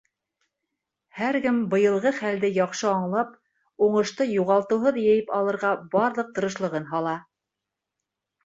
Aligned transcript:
Һәр 1.17 1.37
кем 1.43 1.59
быйылғы 1.73 2.13
хәлде 2.21 2.49
яҡшы 2.55 2.89
аңлап, 2.93 3.35
уңышты 3.89 4.29
юғалтыуһыҙ 4.31 4.99
йыйып 5.03 5.31
алырға 5.41 5.75
барлыҡ 5.93 6.33
тырышлығын 6.39 6.89
һала. 6.95 7.17